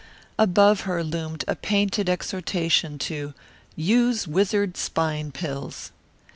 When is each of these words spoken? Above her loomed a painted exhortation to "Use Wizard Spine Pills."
Above 0.39 0.81
her 0.81 1.03
loomed 1.03 1.45
a 1.47 1.55
painted 1.55 2.09
exhortation 2.09 2.97
to 2.97 3.35
"Use 3.75 4.27
Wizard 4.27 4.75
Spine 4.75 5.31
Pills." 5.31 5.91